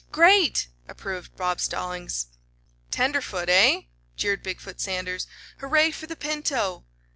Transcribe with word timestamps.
Great!" 0.11 0.67
approved 0.87 1.35
Bob 1.37 1.61
Stallings. 1.61 2.25
"Tenderfoot, 2.89 3.49
eh?" 3.49 3.81
jeered 4.15 4.41
Big 4.41 4.59
foot 4.59 4.81
Sanders. 4.81 5.27
"Hooray 5.59 5.91
for 5.91 6.07
the 6.07 6.15
Pinto!" 6.15 6.85